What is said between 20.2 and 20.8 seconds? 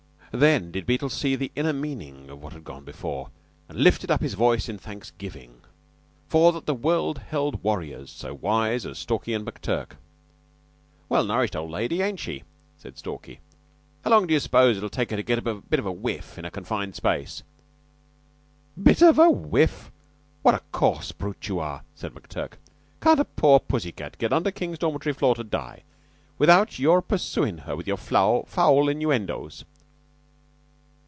What a